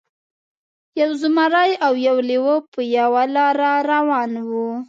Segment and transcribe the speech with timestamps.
[1.01, 4.69] یو زمری او یو لیوه په یوه لاره روان وو.